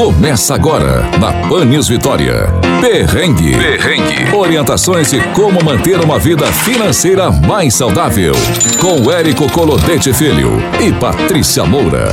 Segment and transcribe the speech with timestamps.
[0.00, 2.46] Começa agora na Panis Vitória.
[2.80, 3.52] Perrengue.
[3.52, 4.34] Perrengue.
[4.34, 8.32] Orientações de como manter uma vida financeira mais saudável.
[8.80, 12.12] Com Érico Colodete Filho e Patrícia Moura.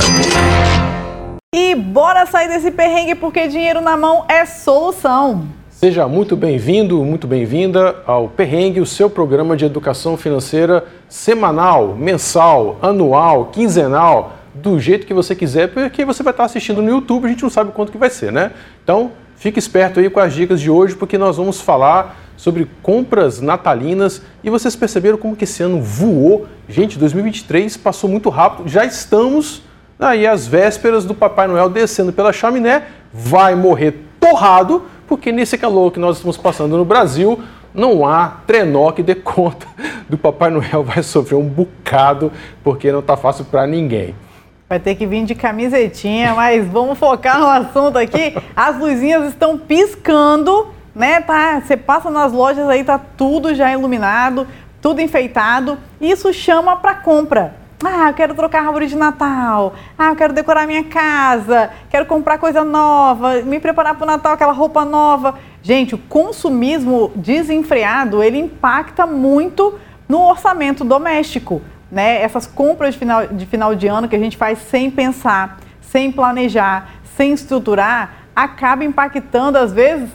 [1.54, 5.46] E bora sair desse perrengue porque dinheiro na mão é solução.
[5.70, 12.76] Seja muito bem-vindo, muito bem-vinda ao Perrengue, o seu programa de educação financeira semanal, mensal,
[12.82, 17.28] anual, quinzenal do jeito que você quiser, porque você vai estar assistindo no YouTube, a
[17.28, 18.52] gente não sabe quanto que vai ser, né?
[18.82, 23.40] Então, fique esperto aí com as dicas de hoje, porque nós vamos falar sobre compras
[23.40, 26.46] natalinas e vocês perceberam como que esse ano voou.
[26.68, 29.62] Gente, 2023 passou muito rápido, já estamos
[29.98, 35.90] aí às vésperas do Papai Noel descendo pela chaminé, vai morrer torrado, porque nesse calor
[35.90, 37.40] que nós estamos passando no Brasil,
[37.74, 39.66] não há trenó que dê conta
[40.08, 42.32] do Papai Noel, vai sofrer um bocado,
[42.62, 44.14] porque não está fácil para ninguém.
[44.68, 48.36] Vai ter que vir de camisetinha, mas vamos focar no assunto aqui.
[48.54, 51.22] As luzinhas estão piscando, né?
[51.22, 54.46] Tá, você passa nas lojas aí, tá tudo já iluminado,
[54.82, 55.78] tudo enfeitado.
[55.98, 57.54] Isso chama para compra.
[57.82, 59.72] Ah, eu quero trocar árvore de Natal.
[59.96, 61.70] Ah, eu quero decorar minha casa.
[61.88, 65.36] Quero comprar coisa nova, me preparar para o Natal, aquela roupa nova.
[65.62, 73.26] Gente, o consumismo desenfreado, ele impacta muito no orçamento doméstico né, essas compras de final,
[73.26, 78.84] de final de ano que a gente faz sem pensar, sem planejar, sem estruturar, acaba
[78.84, 80.10] impactando, às vezes,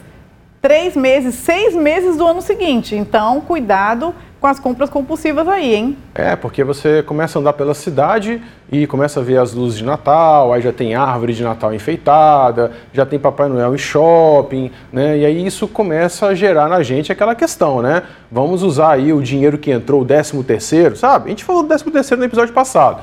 [0.64, 2.96] três meses, seis meses do ano seguinte.
[2.96, 5.98] Então, cuidado com as compras compulsivas aí, hein?
[6.14, 8.40] É, porque você começa a andar pela cidade
[8.72, 12.72] e começa a ver as luzes de Natal, aí já tem árvore de Natal enfeitada,
[12.94, 15.18] já tem Papai Noel em shopping, né?
[15.18, 18.02] E aí isso começa a gerar na gente aquela questão, né?
[18.32, 21.26] Vamos usar aí o dinheiro que entrou, o 13 terceiro, sabe?
[21.26, 23.02] A gente falou do 13 terceiro no episódio passado.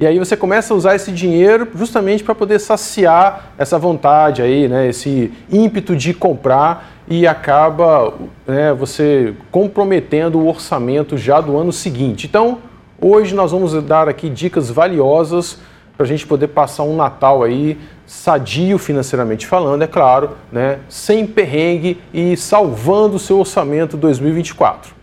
[0.00, 4.66] E aí você começa a usar esse dinheiro justamente para poder saciar essa vontade aí,
[4.66, 4.88] né?
[4.88, 8.14] Esse ímpeto de comprar e acaba
[8.46, 12.26] né, você comprometendo o orçamento já do ano seguinte.
[12.26, 12.60] Então,
[12.98, 15.58] hoje nós vamos dar aqui dicas valiosas
[15.94, 21.26] para a gente poder passar um Natal aí sadio financeiramente falando, é claro, né, sem
[21.26, 24.94] perrengue e salvando o seu orçamento 2024.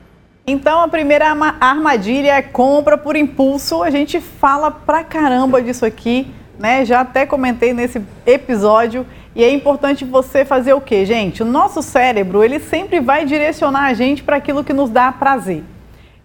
[0.47, 1.27] Então, a primeira
[1.61, 3.83] armadilha é compra por impulso.
[3.83, 6.83] A gente fala pra caramba disso aqui, né?
[6.83, 9.07] Já até comentei nesse episódio.
[9.33, 11.41] E é importante você fazer o quê, gente?
[11.41, 15.63] O nosso cérebro, ele sempre vai direcionar a gente para aquilo que nos dá prazer.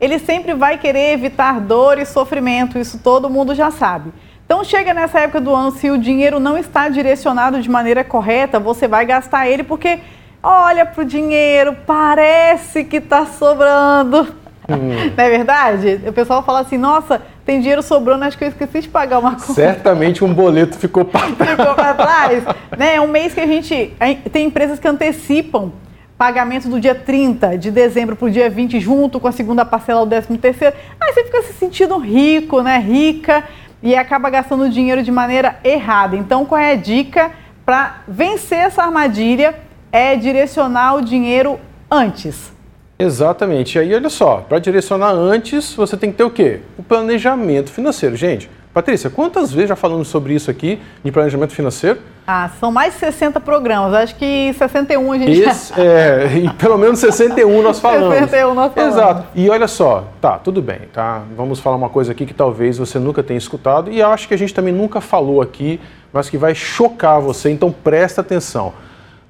[0.01, 4.13] Ele sempre vai querer evitar dor e sofrimento, isso todo mundo já sabe.
[4.45, 8.59] Então chega nessa época do ano, se o dinheiro não está direcionado de maneira correta,
[8.59, 10.01] você vai gastar ele porque
[10.43, 14.44] olha para o dinheiro, parece que está sobrando.
[14.69, 15.13] Hum.
[15.17, 16.01] Não é verdade?
[16.07, 19.33] O pessoal fala assim, nossa, tem dinheiro sobrando, acho que eu esqueci de pagar uma
[19.33, 19.53] conta.
[19.53, 21.51] Certamente um boleto ficou para trás.
[21.61, 22.45] Ficou para trás.
[22.77, 22.97] né?
[22.97, 23.95] É um mês que a gente.
[24.33, 25.73] Tem empresas que antecipam
[26.17, 30.07] pagamento do dia 30 de dezembro para o dia 20, junto com a segunda parcela
[30.07, 30.75] do 13 terceiro.
[31.01, 32.79] Aí você fica se sentindo rico, né?
[32.79, 33.45] Rica,
[33.83, 36.17] e acaba gastando dinheiro de maneira errada.
[36.17, 37.31] Então, qual é a dica
[37.67, 39.55] para vencer essa armadilha?
[39.93, 41.61] É direcionar o dinheiro
[41.91, 42.53] antes.
[42.99, 43.77] Exatamente.
[43.77, 46.61] E aí, olha só, para direcionar antes, você tem que ter o quê?
[46.79, 48.15] O planejamento financeiro.
[48.17, 52.01] Gente, Patrícia, quantas vezes já falamos sobre isso aqui, de planejamento financeiro?
[52.27, 53.95] Ah, são mais de 60 programas.
[53.95, 55.81] Acho que 61 a gente Esse, já...
[55.81, 58.13] É, e pelo menos 61 nós falamos.
[58.15, 58.97] 61 nós falamos.
[58.97, 59.27] Exato.
[59.33, 61.23] E olha só, tá, tudo bem, tá?
[61.37, 64.39] Vamos falar uma coisa aqui que talvez você nunca tenha escutado e acho que a
[64.39, 65.81] gente também nunca falou aqui,
[66.13, 68.73] mas que vai chocar você, então presta atenção.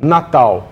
[0.01, 0.69] Natal,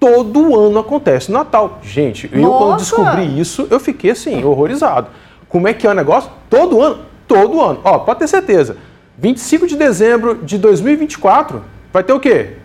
[0.00, 1.78] todo ano acontece Natal.
[1.82, 2.42] Gente, Nossa.
[2.42, 5.08] eu quando descobri isso, eu fiquei assim, horrorizado.
[5.48, 6.30] Como é que é o negócio?
[6.48, 7.00] Todo ano?
[7.28, 7.80] Todo ano.
[7.84, 8.76] Ó, pode ter certeza.
[9.18, 11.62] 25 de dezembro de 2024
[11.92, 12.56] vai ter o quê?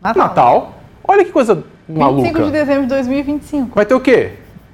[0.00, 0.22] Natal.
[0.22, 0.74] Natal.
[1.06, 2.22] Olha que coisa maluca.
[2.22, 3.74] 25 de dezembro de 2025.
[3.74, 4.32] Vai ter o quê?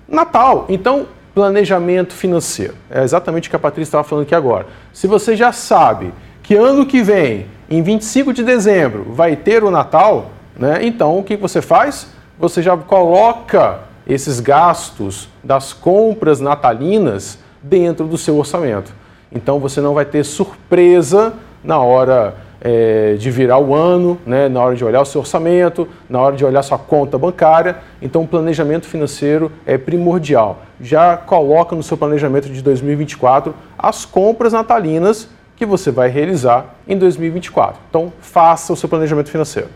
[0.08, 0.66] Natal.
[0.68, 2.74] Então, planejamento financeiro.
[2.88, 4.66] É exatamente o que a Patrícia estava falando aqui agora.
[4.92, 9.70] Se você já sabe que ano que vem, em 25 de dezembro, vai ter o
[9.70, 10.80] Natal, né?
[10.82, 12.08] Então, o que você faz?
[12.38, 18.92] Você já coloca esses gastos das compras natalinas dentro do seu orçamento.
[19.30, 24.48] Então, você não vai ter surpresa na hora é, de virar o ano, né?
[24.48, 27.76] na hora de olhar o seu orçamento, na hora de olhar sua conta bancária.
[28.00, 30.62] Então, o planejamento financeiro é primordial.
[30.80, 36.96] Já coloca no seu planejamento de 2024 as compras natalinas que você vai realizar em
[36.96, 37.80] 2024.
[37.90, 39.68] Então, faça o seu planejamento financeiro.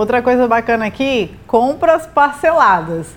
[0.00, 3.08] Outra coisa bacana aqui, compras parceladas.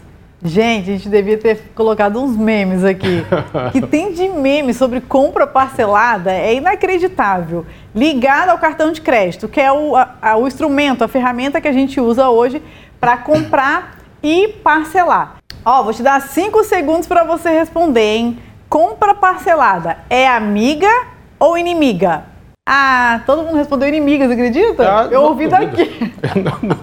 [0.43, 3.23] Gente, a gente devia ter colocado uns memes aqui.
[3.71, 7.65] que tem de meme sobre compra parcelada é inacreditável.
[7.95, 11.71] Ligado ao cartão de crédito, que é o, a, o instrumento, a ferramenta que a
[11.71, 12.61] gente usa hoje
[12.99, 15.37] para comprar e parcelar.
[15.63, 18.39] Ó, vou te dar cinco segundos para você responder, hein?
[18.67, 20.91] Compra parcelada é amiga
[21.39, 22.32] ou inimiga?
[22.65, 24.89] Ah, todo mundo respondeu inimiga, você acredita?
[24.89, 26.13] Ah, eu ouvi daqui.
[26.41, 26.77] não, não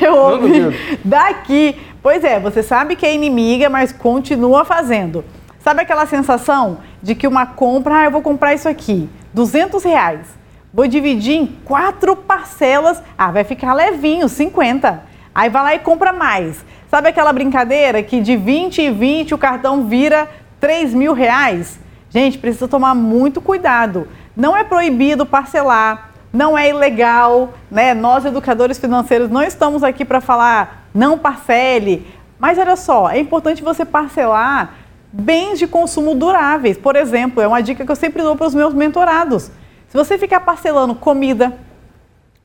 [0.00, 1.76] eu ouvi daqui.
[2.00, 5.24] Pois é, você sabe que é inimiga, mas continua fazendo.
[5.58, 10.28] Sabe aquela sensação de que uma compra, ah, eu vou comprar isso aqui, 200 reais.
[10.72, 15.02] Vou dividir em quatro parcelas, ah, vai ficar levinho, 50.
[15.34, 16.64] Aí vai lá e compra mais.
[16.88, 20.28] Sabe aquela brincadeira que de 20 e 20 o cartão vira
[20.60, 21.80] 3 mil reais?
[22.10, 24.06] Gente, precisa tomar muito cuidado.
[24.36, 27.94] Não é proibido parcelar, não é ilegal, né?
[27.94, 32.06] Nós, educadores financeiros, não estamos aqui para falar não parcele.
[32.38, 34.74] Mas olha só, é importante você parcelar
[35.12, 36.76] bens de consumo duráveis.
[36.76, 39.50] Por exemplo, é uma dica que eu sempre dou para os meus mentorados.
[39.88, 41.56] Se você ficar parcelando comida,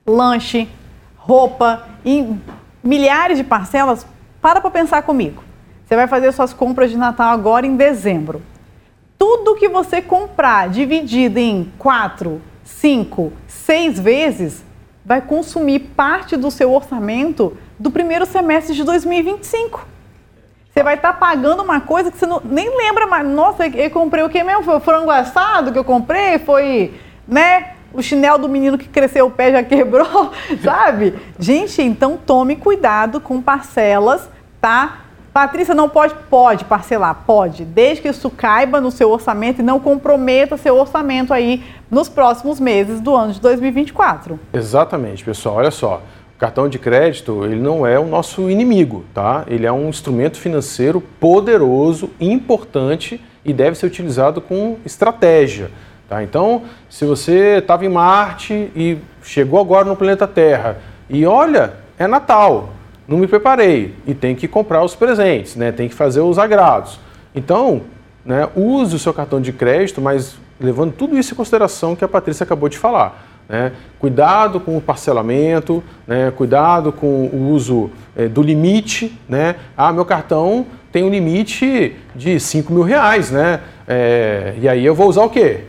[0.05, 0.69] lanche,
[1.17, 2.39] roupa em
[2.83, 4.05] milhares de parcelas,
[4.41, 5.43] para para pensar comigo.
[5.85, 8.41] Você vai fazer suas compras de Natal agora em dezembro.
[9.19, 14.63] Tudo que você comprar dividido em quatro, cinco, seis vezes
[15.03, 19.85] vai consumir parte do seu orçamento do primeiro semestre de 2025.
[20.71, 23.27] Você vai estar tá pagando uma coisa que você não, nem lembra mais.
[23.27, 24.63] Nossa, eu comprei o que mesmo?
[24.63, 26.39] Foi o frango assado que eu comprei?
[26.39, 26.93] Foi,
[27.27, 27.73] né?
[27.91, 30.31] O chinelo do menino que cresceu o pé já quebrou,
[30.63, 31.13] sabe?
[31.37, 34.29] Gente, então tome cuidado com parcelas,
[34.61, 35.08] tá?
[35.33, 36.15] Patrícia, não pode?
[36.29, 41.33] Pode parcelar, pode, desde que isso caiba no seu orçamento e não comprometa seu orçamento
[41.33, 44.39] aí nos próximos meses do ano de 2024.
[44.53, 45.55] Exatamente, pessoal.
[45.55, 46.01] Olha só,
[46.37, 49.43] cartão de crédito, ele não é o nosso inimigo, tá?
[49.47, 55.69] Ele é um instrumento financeiro poderoso, importante e deve ser utilizado com estratégia,
[56.07, 56.23] tá?
[56.23, 60.77] Então, se você estava em Marte e chegou agora no planeta Terra
[61.09, 62.69] e olha, é Natal,
[63.09, 65.71] não me preparei e tem que comprar os presentes, né?
[65.71, 66.99] Tem que fazer os agrados.
[67.33, 67.81] Então,
[68.23, 72.07] né, use o seu cartão de crédito, mas levando tudo isso em consideração que a
[72.07, 73.27] Patrícia acabou de falar.
[73.49, 73.71] Né?
[73.97, 76.31] Cuidado com o parcelamento, né?
[76.35, 79.17] cuidado com o uso é, do limite.
[79.27, 79.55] Né?
[79.75, 83.61] Ah, meu cartão tem um limite de 5 mil reais, né?
[83.87, 85.61] É, e aí eu vou usar o quê?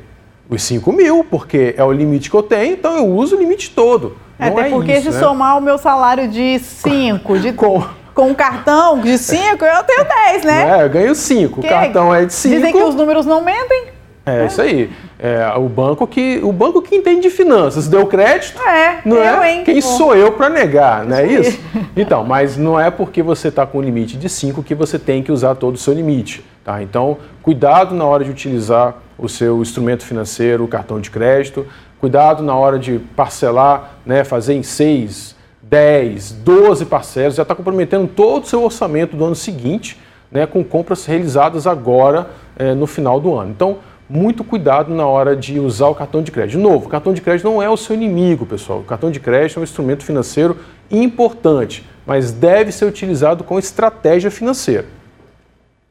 [0.49, 3.71] Os 5 mil, porque é o limite que eu tenho, então eu uso o limite
[3.71, 4.17] todo.
[4.41, 5.21] É, até é porque isso, se né?
[5.21, 7.53] somar o meu salário de 5, de...
[7.53, 7.83] Com
[8.13, 10.79] com um cartão de 5, eu tenho 10, né?
[10.79, 11.61] É, eu ganho 5.
[11.61, 12.55] O cartão é de 5.
[12.55, 13.85] Dizem que os números não mentem.
[14.27, 14.47] É, é.
[14.47, 14.91] isso aí.
[15.19, 19.43] É, o banco que o banco que entende de finanças deu crédito, é, não eu,
[19.43, 19.53] é?
[19.53, 19.65] Hein?
[19.65, 21.59] Quem sou eu para negar, não é isso?
[21.97, 25.23] Então, mas não é porque você está com um limite de 5 que você tem
[25.23, 26.83] que usar todo o seu limite, tá?
[26.83, 31.67] Então, cuidado na hora de utilizar o seu instrumento financeiro, o cartão de crédito,
[32.01, 38.09] cuidado na hora de parcelar, né, fazer em 6, 10, 12 parcelas, já está comprometendo
[38.09, 40.01] todo o seu orçamento do ano seguinte,
[40.33, 43.51] né, com compras realizadas agora é, no final do ano.
[43.51, 46.59] Então, muito cuidado na hora de usar o cartão de crédito.
[46.59, 48.81] De novo, o cartão de crédito não é o seu inimigo, pessoal.
[48.81, 50.57] O cartão de crédito é um instrumento financeiro
[50.91, 54.87] importante, mas deve ser utilizado com estratégia financeira.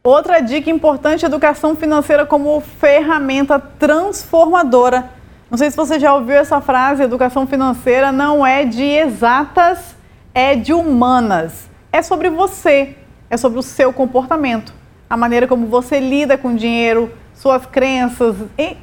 [0.03, 5.18] Outra dica importante: educação financeira como ferramenta transformadora.
[5.49, 9.95] Não sei se você já ouviu essa frase: educação financeira não é de exatas,
[10.33, 11.67] é de humanas.
[11.91, 12.95] É sobre você,
[13.29, 14.73] é sobre o seu comportamento,
[15.09, 18.77] a maneira como você lida com dinheiro, suas crenças, e,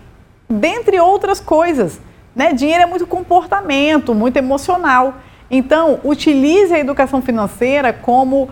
[0.48, 2.00] dentre outras coisas.
[2.34, 2.52] Né?
[2.52, 5.14] Dinheiro é muito comportamento, muito emocional.
[5.48, 8.50] Então, utilize a educação financeira como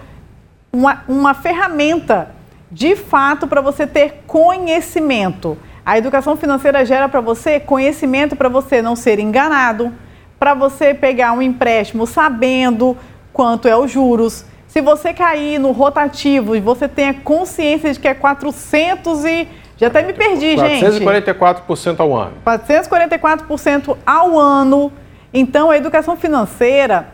[0.72, 2.30] uma, uma ferramenta
[2.70, 5.58] de fato para você ter conhecimento.
[5.84, 9.92] A educação financeira gera para você conhecimento para você não ser enganado,
[10.38, 12.96] para você pegar um empréstimo sabendo
[13.32, 14.46] quanto é os juros.
[14.66, 19.88] Se você cair no rotativo e você tenha consciência de que é 400 e já
[19.88, 20.84] até me perdi, 444% gente.
[20.84, 22.32] 444% ao ano.
[22.46, 24.92] 444% ao ano.
[25.32, 27.08] Então, a educação financeira,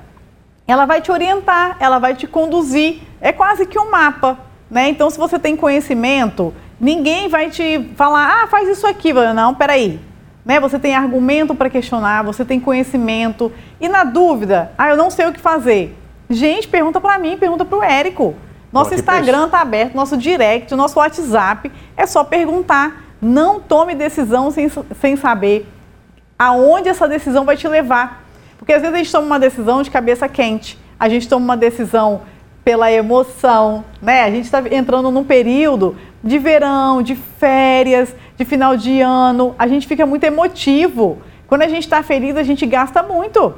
[0.66, 3.00] ela vai te orientar, ela vai te conduzir.
[3.20, 4.38] É quase que um mapa,
[4.70, 4.88] né?
[4.88, 9.12] Então, se você tem conhecimento, ninguém vai te falar, ah, faz isso aqui.
[9.12, 10.00] Não, peraí.
[10.44, 10.58] Né?
[10.58, 13.52] Você tem argumento para questionar, você tem conhecimento.
[13.80, 15.96] E na dúvida, ah, eu não sei o que fazer.
[16.28, 18.34] Gente, pergunta para mim, pergunta para o Érico.
[18.72, 21.70] Nosso Instagram está aberto, nosso direct, nosso WhatsApp.
[21.96, 23.04] É só perguntar.
[23.20, 25.68] Não tome decisão sem, sem saber
[26.38, 28.24] aonde essa decisão vai te levar.
[28.56, 31.56] Porque às vezes a gente toma uma decisão de cabeça quente, a gente toma uma
[31.56, 32.22] decisão
[32.64, 34.22] pela emoção, né?
[34.22, 39.54] A gente está entrando num período de verão, de férias, de final de ano.
[39.58, 41.18] A gente fica muito emotivo.
[41.46, 43.54] Quando a gente está feliz, a gente gasta muito.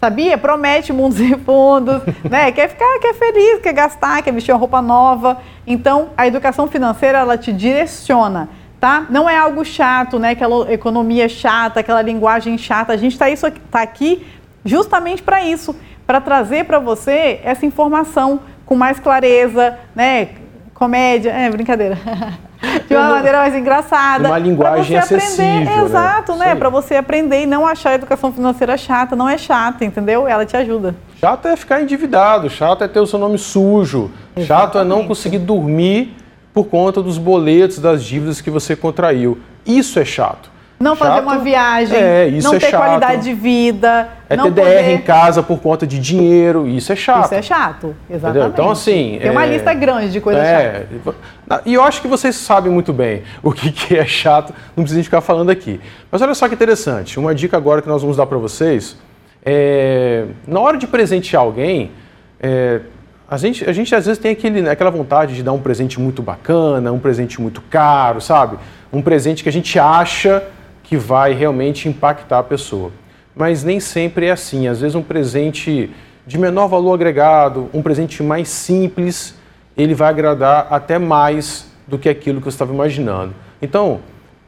[0.00, 0.36] Sabia?
[0.36, 2.52] Promete mundos e fundos, né?
[2.52, 5.38] Quer ficar, quer feliz, quer gastar, quer vestir uma roupa nova.
[5.66, 8.48] Então, a educação financeira, ela te direciona,
[8.80, 9.06] tá?
[9.08, 10.30] Não é algo chato, né?
[10.30, 12.92] Aquela economia chata, aquela linguagem chata.
[12.92, 13.26] A gente está
[13.70, 14.26] tá aqui
[14.64, 15.74] justamente para isso,
[16.06, 20.30] para trazer para você essa informação com mais clareza, né?
[20.76, 21.98] Comédia, é brincadeira.
[22.86, 24.28] de uma maneira mais engraçada.
[24.28, 25.64] Uma linguagem acessível.
[25.64, 25.84] Né?
[25.84, 26.54] Exato, né?
[26.54, 29.16] Para você aprender e não achar a educação financeira chata.
[29.16, 30.28] Não é chata, entendeu?
[30.28, 30.94] Ela te ajuda.
[31.18, 34.46] Chato é ficar endividado, chato é ter o seu nome sujo, Exatamente.
[34.46, 36.14] chato é não conseguir dormir
[36.52, 39.38] por conta dos boletos, das dívidas que você contraiu.
[39.64, 40.50] Isso é chato.
[40.78, 42.80] Não chato, fazer uma viagem, é, não é ter chato.
[42.82, 44.08] qualidade de vida.
[44.28, 47.24] É ter DR em casa por conta de dinheiro, isso é chato.
[47.24, 48.38] Isso é chato, exatamente.
[48.38, 48.48] Entendeu?
[48.48, 49.18] Então, assim.
[49.20, 51.62] Tem uma é, lista grande de coisas é, chatas.
[51.64, 55.02] E eu acho que vocês sabem muito bem o que, que é chato, não precisa
[55.02, 55.80] ficar falando aqui.
[56.10, 58.98] Mas olha só que interessante, uma dica agora que nós vamos dar para vocês.
[59.42, 61.92] É, na hora de presentear alguém,
[62.38, 62.80] é,
[63.30, 66.20] a gente, a gente às vezes tem aquele, aquela vontade de dar um presente muito
[66.20, 68.58] bacana, um presente muito caro, sabe?
[68.92, 70.42] Um presente que a gente acha
[70.86, 72.92] que vai realmente impactar a pessoa.
[73.34, 74.68] Mas nem sempre é assim.
[74.68, 75.90] Às vezes um presente
[76.24, 79.34] de menor valor agregado, um presente mais simples,
[79.76, 83.34] ele vai agradar até mais do que aquilo que você estava imaginando.
[83.60, 84.00] Então,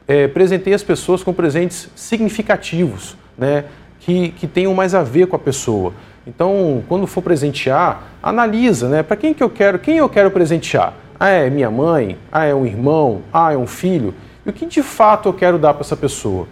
[0.07, 3.65] é, presenteie as pessoas com presentes significativos, né,
[4.01, 5.93] que, que tenham mais a ver com a pessoa.
[6.27, 10.95] Então, quando for presentear, analisa, né, para quem que eu quero, quem eu quero presentear?
[11.19, 12.17] Ah, é minha mãe?
[12.31, 13.23] Ah, é um irmão?
[13.33, 14.15] Ah, é um filho?
[14.45, 16.49] E o que de fato eu quero dar para essa pessoa?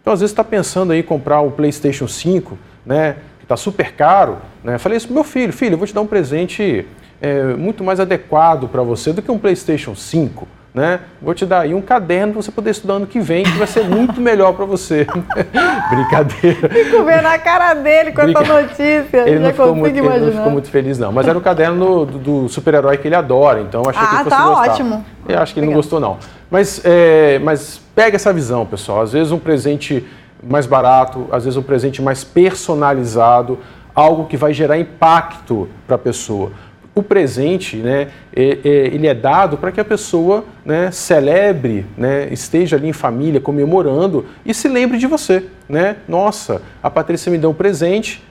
[0.00, 3.92] Então, às vezes, está pensando aí em comprar o PlayStation 5, né, que está super
[3.92, 4.38] caro.
[4.64, 4.78] Né?
[4.78, 6.86] Falei isso para meu filho: filho, eu vou te dar um presente
[7.20, 11.00] é, muito mais adequado para você do que um PlayStation 5 né?
[11.20, 13.66] Vou te dar aí um caderno para você poder estudar ano que vem, que vai
[13.66, 15.06] ser muito melhor para você.
[15.90, 16.68] Brincadeira.
[16.68, 18.42] Fico vendo a cara dele com Brinca...
[18.42, 19.28] essa notícia.
[19.28, 21.10] Ele não, ficou muito, ele não, ficou muito, feliz, não.
[21.10, 24.24] Mas era o caderno do, do super-herói que ele adora, então achei ah, que ele
[24.24, 24.72] fosse tá gostar.
[24.72, 25.04] ótimo.
[25.28, 26.18] Eu acho que ele não gostou, não.
[26.50, 29.02] Mas, é, mas pega essa visão, pessoal.
[29.02, 30.04] Às vezes um presente
[30.42, 33.58] mais barato, às vezes um presente mais personalizado,
[33.94, 36.52] algo que vai gerar impacto para a pessoa
[36.94, 42.28] o presente, né, é, é, ele é dado para que a pessoa né, celebre, né,
[42.30, 45.44] esteja ali em família comemorando e se lembre de você.
[45.68, 45.96] Né?
[46.08, 48.22] Nossa, a Patrícia me deu um presente.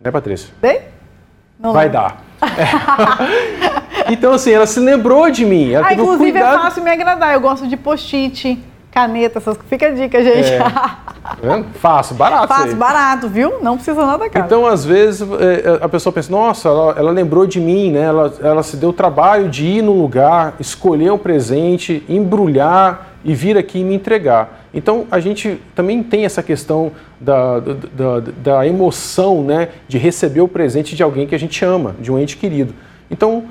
[0.00, 0.50] Né, Patrícia?
[0.60, 0.82] Dei?
[1.58, 2.22] Não Vai dar.
[2.40, 3.78] É.
[4.08, 5.72] então, assim, ela se lembrou de mim.
[5.72, 6.56] Ela ah, inclusive é cuidado...
[6.56, 7.34] é fácil me agradar.
[7.34, 8.58] Eu gosto de post-it
[8.90, 10.52] caneta, essas Fica a dica, gente.
[10.52, 10.58] É.
[11.28, 12.48] Tá Fácil, barato.
[12.48, 13.62] Fácil, barato, viu?
[13.62, 14.46] Não precisa nada caro.
[14.46, 18.04] Então, às vezes, é, é, a pessoa pensa, nossa, ela, ela lembrou de mim, né?
[18.04, 23.34] Ela, ela se deu o trabalho de ir no lugar, escolher um presente, embrulhar e
[23.34, 24.64] vir aqui e me entregar.
[24.72, 29.68] Então, a gente também tem essa questão da, da, da emoção, né?
[29.86, 32.72] De receber o presente de alguém que a gente ama, de um ente querido.
[33.10, 33.44] Então,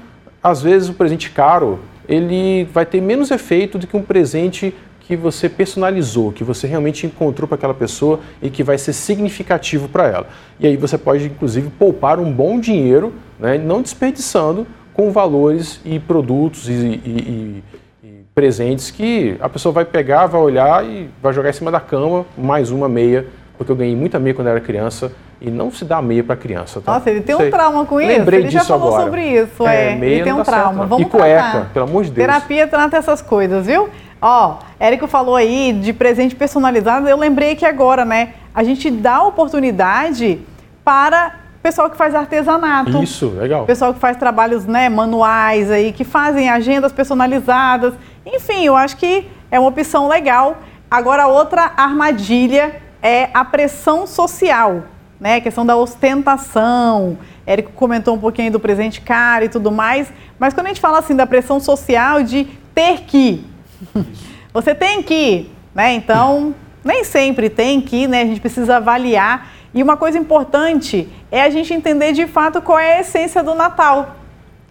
[0.48, 5.16] às vezes, o presente caro, ele vai ter menos efeito do que um presente que
[5.16, 10.08] você personalizou, que você realmente encontrou para aquela pessoa e que vai ser significativo para
[10.08, 10.28] ela.
[10.60, 16.00] E aí você pode, inclusive, poupar um bom dinheiro, né, não desperdiçando com valores e
[16.00, 17.64] produtos e, e,
[18.04, 21.80] e, presentes que a pessoa vai pegar, vai olhar e vai jogar em cima da
[21.80, 23.26] cama mais uma meia,
[23.58, 26.82] porque eu ganhei muita meia quando era criança e não se dá meia para criança.
[26.82, 26.94] Tá?
[26.94, 28.10] Nossa, ele tem um trauma com isso.
[28.10, 29.04] Lembrei ele já falou agora.
[29.04, 29.68] sobre isso.
[29.68, 30.74] É, é ele tem um trauma.
[30.74, 31.70] Certo, Vamos e cueca, tratar.
[31.74, 32.26] pelo amor de Deus.
[32.28, 33.90] Terapia trata essas coisas, viu?
[34.20, 37.08] Ó, Érico falou aí de presente personalizado.
[37.08, 38.34] Eu lembrei que agora, né?
[38.54, 40.40] A gente dá oportunidade
[40.84, 43.04] para pessoal que faz artesanato.
[43.04, 43.66] Isso, legal.
[43.66, 47.94] Pessoal que faz trabalhos né, manuais aí, que fazem agendas personalizadas.
[48.26, 50.58] Enfim, eu acho que é uma opção legal.
[50.90, 54.84] Agora, outra armadilha é a pressão social,
[55.20, 55.36] né?
[55.36, 57.18] A questão da ostentação.
[57.46, 60.12] Érico comentou um pouquinho do presente caro e tudo mais.
[60.38, 63.46] Mas quando a gente fala assim da pressão social de ter que,
[64.54, 65.94] você tem que né?
[65.94, 68.24] Então, nem sempre tem que né?
[68.24, 69.52] A gente precisa avaliar.
[69.72, 73.54] E uma coisa importante é a gente entender de fato qual é a essência do
[73.54, 74.16] Natal.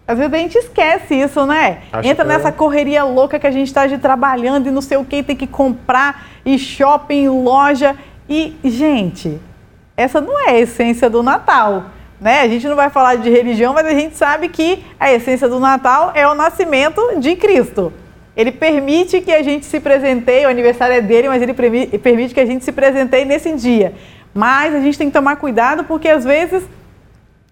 [0.09, 1.83] Às vezes a gente esquece isso, né?
[1.93, 2.53] Acho Entra nessa é.
[2.53, 5.47] correria louca que a gente está de trabalhando e não sei o que, tem que
[5.47, 7.95] comprar, e shopping, loja.
[8.29, 9.41] E, gente,
[9.97, 11.87] essa não é a essência do Natal.
[12.21, 12.41] Né?
[12.41, 15.61] A gente não vai falar de religião, mas a gente sabe que a essência do
[15.61, 17.93] Natal é o nascimento de Cristo.
[18.37, 22.41] Ele permite que a gente se presenteie, o aniversário é dele, mas ele permite que
[22.41, 23.95] a gente se presenteie nesse dia.
[24.35, 26.63] Mas a gente tem que tomar cuidado porque às vezes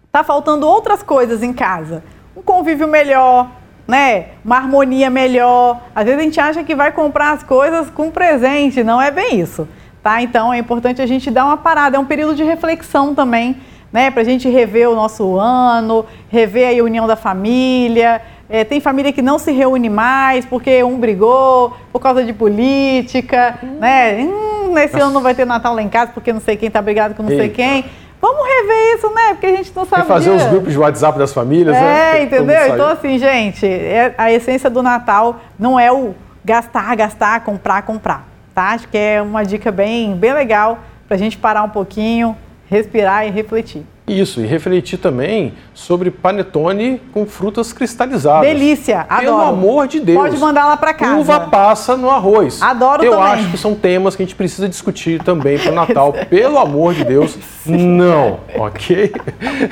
[0.07, 2.05] está faltando outras coisas em casa.
[2.37, 3.51] Um convívio melhor,
[3.89, 4.27] né?
[4.45, 5.81] Uma harmonia melhor.
[5.95, 9.41] Às vezes a gente acha que vai comprar as coisas com presente, não é bem
[9.41, 9.67] isso,
[10.05, 10.21] tá?
[10.21, 13.57] Então é importante a gente dar uma parada, é um período de reflexão também,
[13.91, 14.11] né?
[14.11, 18.21] Para a gente rever o nosso ano, rever a união da família.
[18.47, 23.59] É, tem família que não se reúne mais porque um brigou por causa de política,
[23.63, 23.79] hum.
[23.81, 24.19] né?
[24.21, 26.83] Hum, nesse ano não vai ter Natal lá em casa porque não sei quem está
[26.83, 27.43] brigado com não Eita.
[27.43, 27.85] sei quem.
[28.21, 29.29] Vamos rever isso, né?
[29.31, 30.07] Porque a gente não sabe.
[30.07, 32.19] fazer os grupos de WhatsApp das famílias, é, né?
[32.19, 32.75] É, entendeu?
[32.75, 38.34] Então, assim, gente, é, a essência do Natal não é o gastar, gastar, comprar, comprar.
[38.55, 38.69] Tá?
[38.69, 42.37] Acho que é uma dica bem, bem legal para a gente parar um pouquinho,
[42.69, 43.85] respirar e refletir.
[44.07, 48.47] Isso, e refletir também sobre panetone com frutas cristalizadas.
[48.47, 49.23] Delícia, adoro.
[49.23, 50.19] Pelo amor de Deus.
[50.19, 51.19] Pode mandar lá para casa.
[51.19, 52.61] Uva passa no arroz.
[52.61, 53.27] Adoro Eu também.
[53.27, 56.13] acho que são temas que a gente precisa discutir também para o Natal.
[56.29, 59.11] Pelo amor de Deus, não, ok?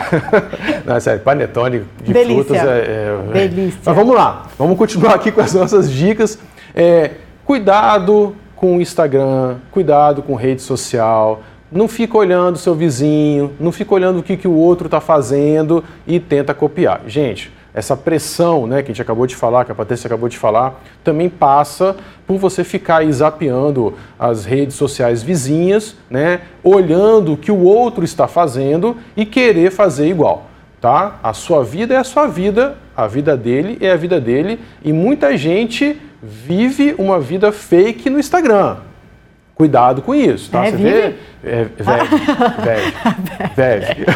[0.87, 2.45] não, é sério, panetone de Delícia.
[2.45, 3.81] frutas é, é, Delícia.
[3.85, 6.39] Mas vamos lá, vamos continuar aqui com as nossas dicas.
[6.75, 7.11] É,
[7.45, 11.43] cuidado com o Instagram, cuidado com rede social,
[11.73, 15.83] não fica olhando seu vizinho, não fica olhando o que, que o outro está fazendo
[16.07, 17.01] e tenta copiar.
[17.09, 20.39] Gente, essa pressão né, que a gente acabou de falar, que a Patrícia acabou de
[20.39, 27.37] falar, também passa por você ficar aí zapeando as redes sociais vizinhas, né, olhando o
[27.37, 30.47] que o outro está fazendo e querer fazer igual.
[30.81, 31.19] Tá?
[31.21, 34.93] A sua vida é a sua vida, a vida dele é a vida dele e
[34.93, 38.77] muita gente vive uma vida fake no Instagram.
[39.55, 40.65] Cuidado com isso, tá?
[40.65, 40.91] É, Você vive?
[40.91, 41.15] vê?
[41.45, 42.09] É, velho,
[43.55, 44.07] velho,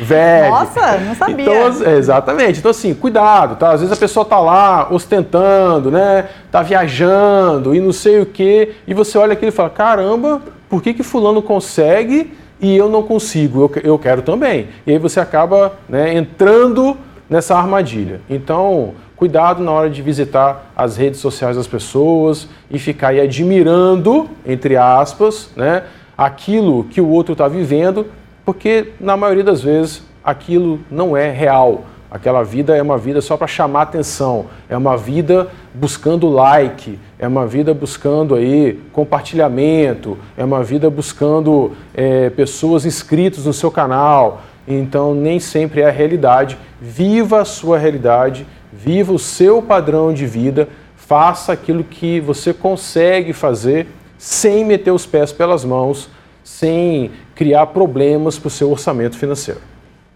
[0.00, 0.50] velho.
[0.50, 1.44] Nossa, não sabia.
[1.44, 2.58] Então, é, exatamente.
[2.58, 3.72] Então, assim, cuidado, tá?
[3.72, 6.26] Às vezes a pessoa tá lá ostentando, né?
[6.50, 10.82] Tá viajando e não sei o quê, e você olha aquilo e fala: caramba, por
[10.82, 13.70] que que fulano consegue e eu não consigo?
[13.76, 14.68] Eu, eu quero também.
[14.86, 16.96] E aí você acaba né, entrando
[17.28, 18.20] nessa armadilha.
[18.28, 24.30] Então, cuidado na hora de visitar as redes sociais das pessoas e ficar aí admirando,
[24.46, 25.82] entre aspas, né,
[26.16, 28.06] aquilo que o outro está vivendo,
[28.46, 31.84] porque na maioria das vezes aquilo não é real.
[32.10, 37.28] Aquela vida é uma vida só para chamar atenção, é uma vida buscando like, é
[37.28, 44.40] uma vida buscando aí compartilhamento, é uma vida buscando é, pessoas inscritas no seu canal.
[44.66, 46.56] Então nem sempre é a realidade.
[46.80, 48.46] Viva a sua realidade
[48.82, 55.04] viva o seu padrão de vida, faça aquilo que você consegue fazer sem meter os
[55.04, 56.08] pés pelas mãos,
[56.42, 59.60] sem criar problemas para o seu orçamento financeiro.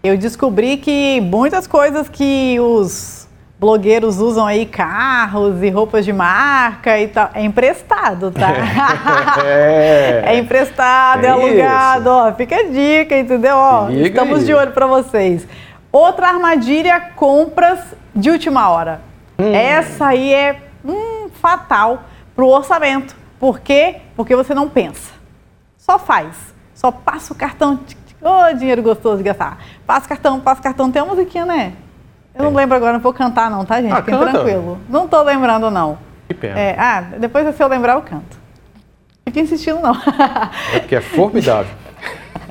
[0.03, 3.27] Eu descobri que muitas coisas que os
[3.59, 8.53] blogueiros usam aí, carros e roupas de marca e tal, é emprestado, tá?
[9.45, 13.55] É, é emprestado, é, é alugado, ó, fica a dica, entendeu?
[13.55, 14.45] Ó, estamos aí.
[14.45, 15.47] de olho para vocês.
[15.95, 17.79] Outra armadilha, compras
[18.13, 18.99] de última hora.
[19.39, 19.53] Hum.
[19.53, 22.03] Essa aí é hum, fatal
[22.35, 23.15] para o orçamento.
[23.39, 24.01] Por quê?
[24.13, 25.13] Porque você não pensa.
[25.77, 26.53] Só faz.
[26.73, 27.79] Só passa o cartão.
[28.21, 29.57] Ô, oh, dinheiro gostoso de gastar.
[29.87, 30.91] Passa o cartão, passa o cartão.
[30.91, 31.71] Tem uma musiquinha, né?
[32.37, 33.93] Eu não lembro agora, não vou cantar não, tá, gente?
[33.93, 34.77] Ah, Fiquem tranquilo.
[34.89, 35.97] Não tô lembrando, não.
[36.27, 36.59] Que pena.
[36.59, 38.37] É, ah, depois se eu lembrar, eu canto.
[39.23, 39.95] Fique insistindo, não.
[40.75, 41.73] é porque é formidável.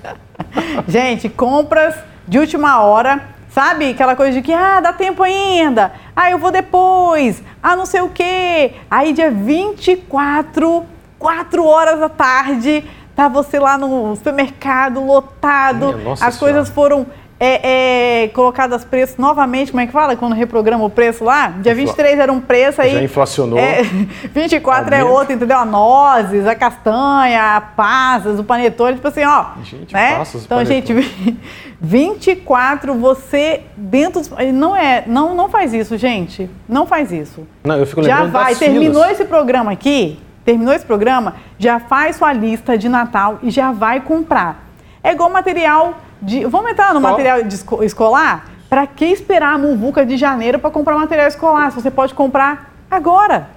[0.89, 1.95] gente, compras
[2.27, 3.91] de última hora Sabe?
[3.91, 5.93] Aquela coisa de que, ah, dá tempo ainda.
[6.17, 7.41] Ah, eu vou depois.
[7.63, 8.73] Ah, não sei o quê.
[8.91, 10.85] Aí, dia 24,
[11.21, 15.93] 4 horas da tarde, tá você lá no supermercado lotado.
[15.93, 16.37] Minha, as senhora.
[16.37, 17.07] coisas foram
[17.45, 20.17] é, é, colocadas preço novamente, como é que fala?
[20.17, 21.49] Quando reprograma o preço lá?
[21.49, 22.93] Dia 23 era um preço aí.
[22.93, 23.59] Já inflacionou.
[23.59, 23.83] É,
[24.33, 25.59] 24 é outro, entendeu?
[25.59, 29.47] A nozes, a castanha, a passas, o panetone, tipo assim, ó.
[29.63, 30.17] Gente, né?
[30.17, 31.03] passas, Então, panetone.
[31.03, 31.39] gente,
[31.81, 34.23] 24, você dentro.
[34.53, 35.05] Não é.
[35.07, 36.49] Não, não faz isso, gente.
[36.69, 37.47] Não faz isso.
[37.63, 38.55] Não, eu fico Já vai.
[38.55, 39.13] Terminou filas.
[39.13, 40.19] esse programa aqui?
[40.45, 41.35] Terminou esse programa?
[41.59, 44.65] Já faz sua lista de Natal e já vai comprar.
[45.03, 46.45] É igual material de.
[46.47, 48.51] Vamos entrar no material esco escolar?
[48.69, 51.71] Para que esperar a muvuca de janeiro para comprar material escolar?
[51.71, 53.49] Se você pode comprar agora.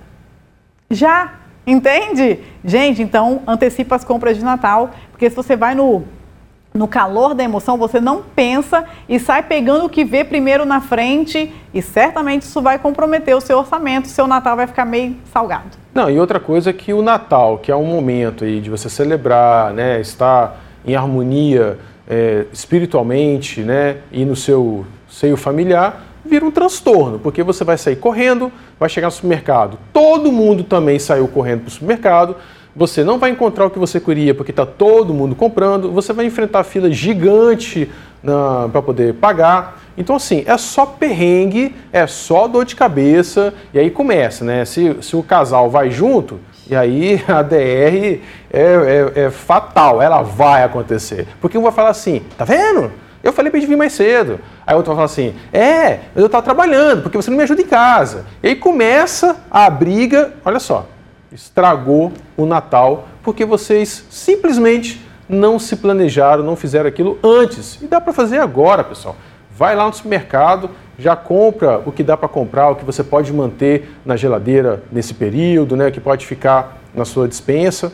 [0.90, 1.34] Já.
[1.66, 2.40] Entende?
[2.64, 6.06] Gente, então antecipa as compras de Natal, porque se você vai no
[6.78, 10.80] no calor da emoção, você não pensa e sai pegando o que vê primeiro na
[10.80, 15.18] frente e certamente isso vai comprometer o seu orçamento, o seu Natal vai ficar meio
[15.34, 15.78] salgado.
[15.94, 18.90] Não, e outra coisa é que o Natal, que é um momento aí de você
[18.90, 26.52] celebrar, né, estar em harmonia é, espiritualmente né, e no seu seio familiar, vira um
[26.52, 31.62] transtorno, porque você vai sair correndo, vai chegar no supermercado, todo mundo também saiu correndo
[31.62, 32.36] para o supermercado,
[32.76, 36.26] você não vai encontrar o que você queria porque está todo mundo comprando, você vai
[36.26, 37.90] enfrentar fila gigante
[38.72, 43.90] para poder pagar, Então, assim, é só perrengue, é só dor de cabeça, e aí
[43.90, 44.64] começa, né?
[44.64, 50.22] Se, se o casal vai junto, e aí a DR é, é, é fatal, ela
[50.22, 51.28] vai acontecer.
[51.42, 52.92] Porque um vai falar assim, tá vendo?
[53.24, 54.40] Eu falei pra gente vir mais cedo.
[54.66, 57.62] Aí outro vai falar assim: é, mas eu estava trabalhando, porque você não me ajuda
[57.62, 58.26] em casa.
[58.42, 60.88] E aí começa a briga, olha só,
[61.32, 67.80] estragou o Natal, porque vocês simplesmente não se planejaram, não fizeram aquilo antes.
[67.82, 69.16] E dá para fazer agora, pessoal.
[69.58, 73.34] Vai lá no supermercado, já compra o que dá para comprar, o que você pode
[73.34, 77.92] manter na geladeira nesse período, né, que pode ficar na sua dispensa,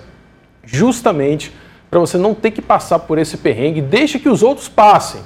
[0.66, 1.54] justamente
[1.90, 5.22] para você não ter que passar por esse perrengue, deixe que os outros passem.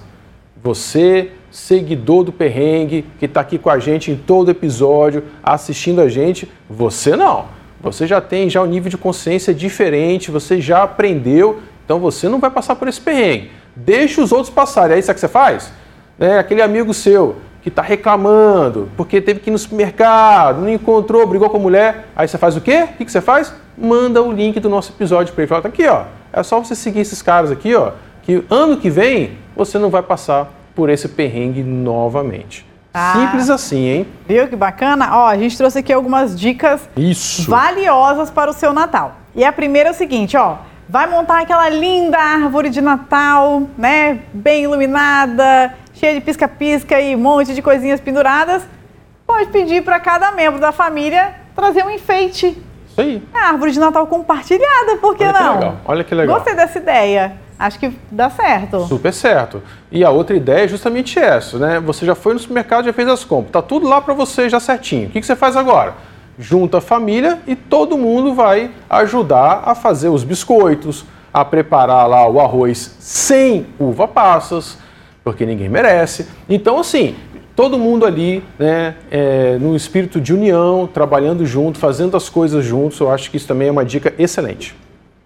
[0.61, 6.07] Você, seguidor do perrengue, que está aqui com a gente em todo episódio, assistindo a
[6.07, 7.45] gente, você não.
[7.81, 12.39] Você já tem já um nível de consciência diferente, você já aprendeu, então você não
[12.39, 13.49] vai passar por esse perrengue.
[13.75, 14.97] Deixe os outros passarem.
[14.97, 15.71] Aí sabe o que você faz?
[16.19, 21.25] É, aquele amigo seu que está reclamando porque teve que ir no supermercado, não encontrou,
[21.27, 22.07] brigou com a mulher.
[22.15, 22.87] Aí você faz o quê?
[22.99, 23.53] O que você faz?
[23.77, 25.49] Manda o link do nosso episódio para ele.
[25.49, 28.89] Fala, tá aqui, ó é só você seguir esses caras aqui, ó, que ano que
[28.89, 32.65] vem você não vai passar por esse perrengue novamente.
[32.93, 34.07] Ah, Simples assim, hein?
[34.27, 35.09] Viu que bacana?
[35.11, 37.49] Ó, a gente trouxe aqui algumas dicas Isso.
[37.49, 39.15] valiosas para o seu Natal.
[39.35, 40.57] E a primeira é o seguinte, ó,
[40.89, 44.19] vai montar aquela linda árvore de Natal, né?
[44.33, 48.63] Bem iluminada, cheia de pisca-pisca e um monte de coisinhas penduradas.
[49.25, 52.57] Pode pedir para cada membro da família trazer um enfeite
[52.97, 53.23] isso aí.
[53.33, 55.53] É árvore de Natal compartilhada, por que Olha não?
[55.53, 55.77] Que legal.
[55.85, 56.35] Olha que legal.
[56.35, 57.33] Gostei dessa ideia.
[57.59, 58.85] Acho que dá certo.
[58.85, 59.63] Super certo.
[59.91, 61.79] E a outra ideia é justamente essa, né?
[61.79, 64.59] Você já foi no supermercado, já fez as compras, tá tudo lá para você já
[64.59, 65.07] certinho.
[65.07, 65.95] O que, que você faz agora?
[66.37, 72.27] Junta a família e todo mundo vai ajudar a fazer os biscoitos, a preparar lá
[72.27, 74.77] o arroz sem uva passas,
[75.31, 76.27] porque ninguém merece.
[76.47, 77.15] Então, assim,
[77.55, 82.99] todo mundo ali, né, é, no espírito de união, trabalhando junto, fazendo as coisas juntos.
[82.99, 84.75] Eu acho que isso também é uma dica excelente.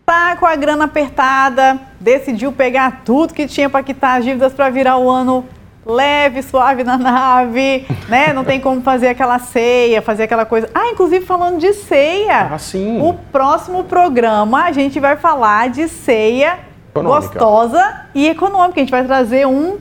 [0.06, 4.70] Tá com a grana apertada, decidiu pegar tudo que tinha para quitar as dívidas para
[4.70, 5.46] virar o ano
[5.86, 8.34] leve, suave na nave, né?
[8.34, 10.70] Não tem como fazer aquela ceia, fazer aquela coisa.
[10.74, 12.50] Ah, inclusive falando de ceia.
[12.52, 13.00] Ah, sim.
[13.02, 16.60] O próximo programa a gente vai falar de ceia
[16.92, 17.28] econômica.
[17.28, 18.80] gostosa e econômica.
[18.80, 19.78] A gente vai trazer um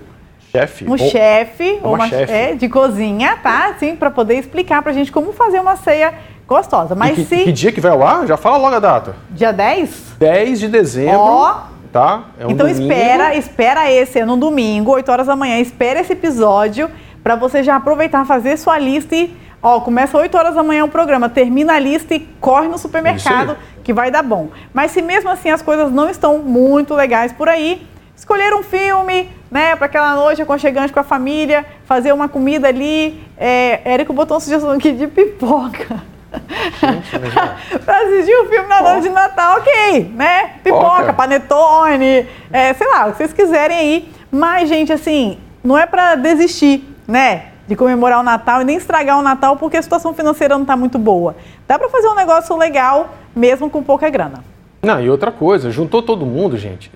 [0.51, 0.91] chefe.
[0.91, 2.33] Um chefe, ou uma, chefe.
[2.33, 3.69] É, de cozinha, tá?
[3.69, 6.15] Assim, para poder explicar pra gente como fazer uma ceia
[6.47, 6.95] gostosa.
[6.95, 7.45] Mas que, se...
[7.45, 8.27] que dia que vai ao ar?
[8.27, 9.15] Já fala logo a data.
[9.31, 10.17] Dia 10?
[10.19, 11.21] 10 de dezembro.
[11.21, 12.25] Ó, tá?
[12.39, 12.93] É um então domingo.
[12.93, 16.91] espera, espera esse, é no domingo, 8 horas da manhã, espera esse episódio
[17.23, 20.89] para você já aproveitar, fazer sua lista e, ó, começa 8 horas da manhã o
[20.89, 24.49] programa, termina a lista e corre no supermercado que vai dar bom.
[24.73, 27.87] Mas se mesmo assim as coisas não estão muito legais por aí,
[28.17, 33.23] escolher um filme, né, para aquela noite aconchegante com a família, fazer uma comida ali.
[33.37, 36.09] É, Érico botou uma sugestão aqui de pipoca.
[37.85, 40.53] para assistir o filme na noite de Natal, ok, né?
[40.63, 44.13] Pipoca, panetone, é, sei lá, o que vocês quiserem aí.
[44.31, 47.47] Mas, gente, assim, não é para desistir, né?
[47.67, 50.77] De comemorar o Natal e nem estragar o Natal porque a situação financeira não está
[50.77, 51.37] muito boa.
[51.67, 54.45] Dá para fazer um negócio legal mesmo com pouca grana.
[54.83, 56.91] Não, e outra coisa, juntou todo mundo, gente.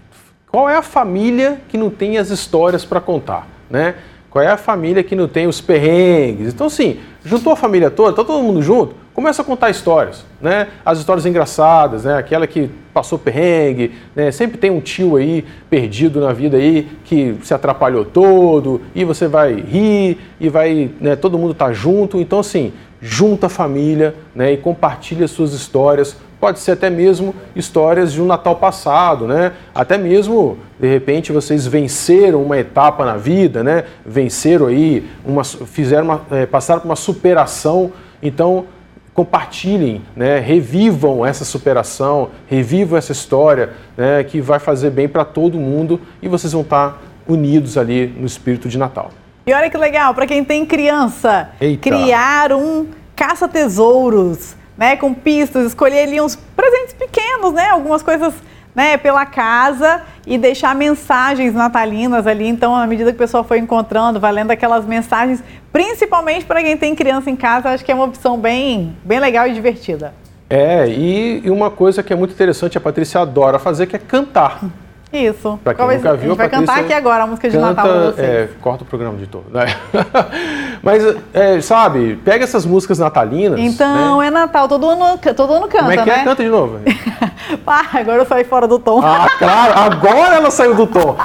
[0.55, 3.97] Qual é a família que não tem as histórias para contar, né?
[4.31, 6.55] Qual é a família que não tem os perrengues?
[6.55, 10.69] Então, assim, juntou a família toda, está todo mundo junto, começa a contar histórias, né?
[10.87, 12.17] As histórias engraçadas, né?
[12.17, 14.31] Aquela que passou perrengue, né?
[14.31, 19.27] Sempre tem um tio aí perdido na vida aí que se atrapalhou todo e você
[19.27, 21.17] vai rir e vai, né?
[21.17, 22.21] Todo mundo tá junto.
[22.21, 24.53] Então, assim, junta a família, né?
[24.53, 29.53] E compartilha suas histórias pode ser até mesmo histórias de um Natal passado, né?
[29.75, 33.85] Até mesmo, de repente, vocês venceram uma etapa na vida, né?
[34.05, 37.93] Venceram aí, uma, fizeram uma, é, passaram por uma superação.
[38.23, 38.67] Então,
[39.15, 40.39] compartilhem, né?
[40.39, 44.23] revivam essa superação, revivam essa história, né?
[44.23, 48.69] que vai fazer bem para todo mundo e vocês vão estar unidos ali no espírito
[48.69, 49.11] de Natal.
[49.47, 51.89] E olha que legal, para quem tem criança, Eita.
[51.89, 58.35] criar um caça-tesouros né, com pistas, escolher ali uns presentes pequenos, né, algumas coisas
[58.75, 62.49] né, pela casa e deixar mensagens natalinas ali.
[62.49, 66.77] Então, à medida que o pessoal foi encontrando, vai lendo aquelas mensagens, principalmente para quem
[66.77, 70.13] tem criança em casa, acho que é uma opção bem, bem legal e divertida.
[70.51, 74.61] É, e uma coisa que é muito interessante, a Patrícia adora fazer, que é cantar.
[75.15, 75.59] Isso.
[75.63, 77.85] Pra quem nunca viu, a gente vai cantar aqui agora a música de canta, Natal
[77.85, 78.29] pra vocês.
[78.29, 79.45] É, corta o programa de todo.
[79.53, 79.67] Né?
[80.83, 83.61] Mas, é, sabe, pega essas músicas natalinas.
[83.61, 84.27] Então, né?
[84.27, 86.17] é Natal, todo ano, todo ano canta, Como é que é?
[86.17, 86.25] né?
[86.25, 86.81] Canta de novo.
[87.65, 89.01] ah, agora eu saí fora do tom.
[89.03, 91.17] Ah, claro, agora ela saiu do tom.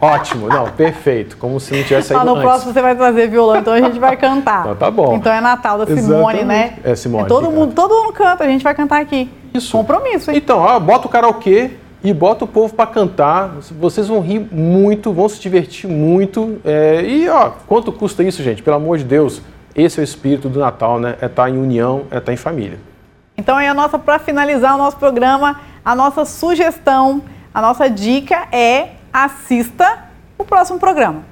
[0.00, 1.36] Ótimo, não, perfeito.
[1.36, 2.42] Como se não tivesse saído ah, no antes.
[2.42, 4.60] próximo você vai trazer violão, então a gente vai cantar.
[4.60, 5.14] Então tá bom.
[5.14, 6.44] Então é Natal da Simone, Exatamente.
[6.44, 6.74] né?
[6.84, 9.30] É Simone É todo mundo, todo mundo canta, a gente vai cantar aqui.
[9.54, 9.72] Isso.
[9.72, 10.36] Compromisso, hein?
[10.36, 11.70] Então, ó, bota o karaokê
[12.10, 13.56] e bota o povo para cantar.
[13.80, 16.60] Vocês vão rir muito, vão se divertir muito.
[16.64, 18.62] É, e, ó, quanto custa isso, gente?
[18.62, 19.42] Pelo amor de Deus,
[19.74, 21.16] esse é o espírito do Natal, né?
[21.20, 22.78] É estar em união, é estar em família.
[23.36, 28.46] Então, aí a nossa, para finalizar o nosso programa, a nossa sugestão, a nossa dica
[28.52, 30.04] é assista
[30.38, 31.24] o próximo programa.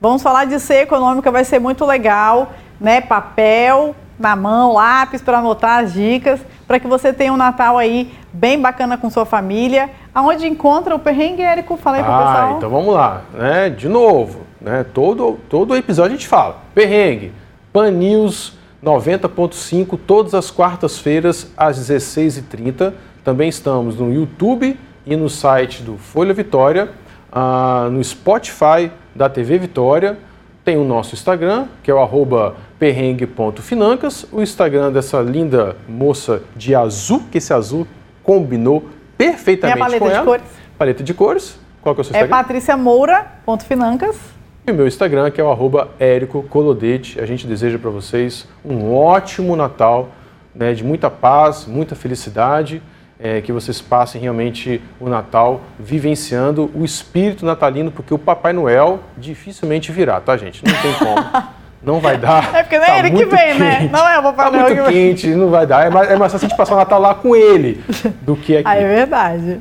[0.00, 3.00] Vamos falar de ser econômica, vai ser muito legal, né?
[3.00, 8.12] Papel na mão, lápis para anotar as dicas, para que você tenha um Natal aí
[8.32, 9.90] bem bacana com sua família.
[10.14, 11.76] Aonde encontra o perrengue, Érico?
[11.76, 12.56] Fala aí pro ah, pessoal.
[12.56, 13.70] então vamos lá, né?
[13.70, 14.84] De novo, né?
[14.92, 16.58] Todo, todo episódio a gente fala.
[16.74, 17.32] Perrengue,
[17.72, 22.92] Pan News 90.5, todas as quartas-feiras às 16h30.
[23.22, 26.90] Também estamos no YouTube e no site do Folha Vitória,
[27.30, 30.18] ah, no Spotify da TV Vitória.
[30.64, 36.74] Tem o nosso Instagram, que é o arroba perrengue.financas, o Instagram dessa linda moça de
[36.74, 37.86] azul, que esse azul
[38.30, 38.88] combinou
[39.18, 40.24] perfeitamente Minha paleta com de ela.
[40.24, 40.44] cores.
[40.78, 41.58] Paleta de cores.
[41.82, 42.36] Qual que é o seu É Instagram?
[42.38, 44.16] patriciamoura.financas.
[44.64, 47.18] E o meu Instagram, que é o arroba Érico Colodete.
[47.18, 50.10] A gente deseja para vocês um ótimo Natal,
[50.54, 52.80] né, de muita paz, muita felicidade,
[53.18, 59.00] é, que vocês passem realmente o Natal vivenciando o espírito natalino, porque o Papai Noel
[59.18, 60.62] dificilmente virá, tá, gente?
[60.64, 61.50] Não tem como.
[61.82, 62.54] Não vai dar.
[62.54, 63.76] É porque não é tá ele que vem, né?
[63.80, 63.92] quente.
[63.92, 65.08] Não é o Papai tá Noel muito que vem.
[65.08, 65.86] quente, não vai dar.
[65.86, 67.82] É mais, é mais fácil a gente passar o Natal lá com ele
[68.22, 68.68] do que aqui.
[68.68, 69.60] Ah, é verdade.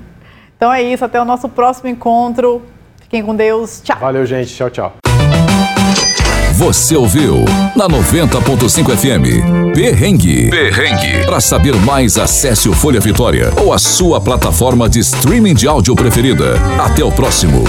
[0.57, 2.61] Então é isso, até o nosso próximo encontro.
[3.01, 3.81] Fiquem com Deus.
[3.81, 3.97] Tchau.
[3.99, 4.53] Valeu, gente.
[4.53, 4.93] Tchau, tchau.
[6.53, 9.73] Você ouviu na 90.5 FM.
[9.73, 10.49] Perrengue.
[10.49, 11.25] Perrengue.
[11.25, 15.95] Para saber mais, acesse o Folha Vitória ou a sua plataforma de streaming de áudio
[15.95, 16.55] preferida.
[16.83, 17.63] Até o próximo.